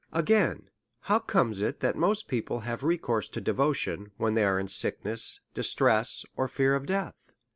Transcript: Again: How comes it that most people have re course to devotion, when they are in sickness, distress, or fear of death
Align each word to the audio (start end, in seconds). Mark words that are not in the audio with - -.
Again: 0.13 0.71
How 1.01 1.19
comes 1.19 1.61
it 1.61 1.79
that 1.81 1.95
most 1.95 2.27
people 2.27 2.61
have 2.61 2.81
re 2.81 2.97
course 2.97 3.29
to 3.29 3.39
devotion, 3.39 4.13
when 4.17 4.33
they 4.33 4.45
are 4.45 4.59
in 4.59 4.67
sickness, 4.67 5.41
distress, 5.53 6.25
or 6.35 6.47
fear 6.47 6.73
of 6.73 6.87
death 6.87 7.31